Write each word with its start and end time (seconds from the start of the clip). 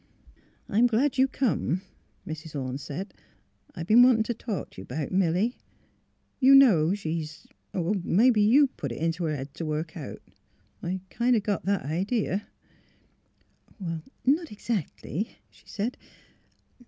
''I'm 0.67 0.87
glad 0.87 1.19
you 1.19 1.27
come," 1.27 1.83
Mrs. 2.25 2.59
Orne 2.59 2.79
said,'' 2.79 3.13
I've 3.75 3.85
been 3.85 4.01
wantin' 4.01 4.23
t' 4.23 4.33
talk 4.33 4.71
t' 4.71 4.81
you 4.81 4.85
'bout 4.87 5.11
Milly. 5.11 5.59
You 6.39 6.55
know 6.55 6.95
she's— 6.95 7.45
but 7.71 8.03
mebbe 8.03 8.37
you 8.37 8.65
put 8.65 8.91
it 8.91 8.97
int' 8.97 9.17
her 9.17 9.29
head 9.35 9.53
t' 9.53 9.63
work 9.63 9.95
out? 9.95 10.19
I 10.81 11.01
kind 11.11 11.35
o' 11.35 11.39
got 11.39 11.65
that 11.65 11.85
idee."" 11.85 12.41
Not 14.25 14.51
exactly," 14.51 15.37
she 15.51 15.67
said. 15.67 15.99